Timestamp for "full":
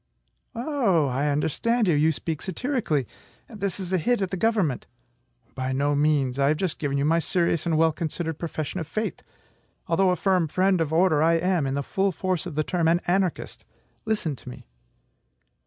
11.83-12.11